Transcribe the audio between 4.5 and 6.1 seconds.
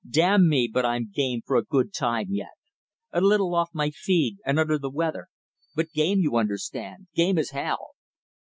under the weather; but